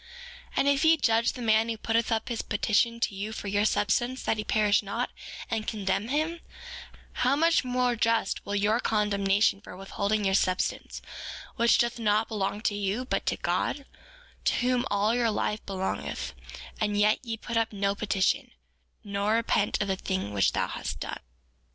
4:22 0.53 0.53
And 0.57 0.67
if 0.67 0.83
ye 0.83 0.97
judge 0.97 1.33
the 1.33 1.43
man 1.43 1.69
who 1.69 1.77
putteth 1.77 2.11
up 2.11 2.27
his 2.29 2.41
petition 2.41 2.99
to 3.01 3.13
you 3.13 3.31
for 3.31 3.47
your 3.47 3.65
substance 3.65 4.23
that 4.23 4.37
he 4.37 4.43
perish 4.43 4.81
not, 4.81 5.11
and 5.47 5.67
condemn 5.67 6.07
him, 6.07 6.39
how 7.13 7.35
much 7.35 7.63
more 7.63 7.95
just 7.95 8.43
will 8.43 8.53
be 8.53 8.61
your 8.61 8.79
condemnation 8.79 9.61
for 9.61 9.77
withholding 9.77 10.25
your 10.25 10.33
substance, 10.33 11.03
which 11.55 11.77
doth 11.77 11.99
not 11.99 12.27
belong 12.29 12.61
to 12.61 12.73
you 12.75 13.05
but 13.05 13.27
to 13.27 13.37
God, 13.37 13.85
to 14.45 14.53
whom 14.67 14.85
also 14.89 15.13
your 15.17 15.29
life 15.29 15.63
belongeth; 15.67 16.33
and 16.79 16.97
yet 16.97 17.19
ye 17.23 17.37
put 17.37 17.55
up 17.55 17.71
no 17.71 17.93
petition, 17.93 18.49
nor 19.03 19.35
repent 19.35 19.79
of 19.83 19.87
the 19.87 19.95
thing 19.95 20.33
which 20.33 20.53
thou 20.53 20.67
hast 20.67 20.99
done. 20.99 21.19